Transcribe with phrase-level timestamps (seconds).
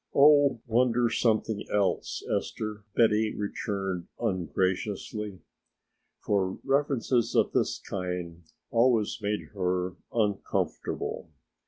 [0.15, 5.41] "Oh, wonder something else, Esther," Betty returned ungraciously,
[6.25, 8.41] for references of this kind
[8.71, 11.29] always made her uncomfortable.